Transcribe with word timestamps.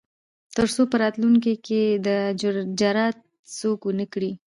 تر 0.55 0.67
څو 0.75 0.81
په 0.91 0.95
راتلونکو 1.03 1.53
کې 1.65 1.81
دا 2.05 2.17
جرات 2.79 3.17
څوک 3.57 3.79
ونه 3.85 4.05
کړي. 4.13 4.31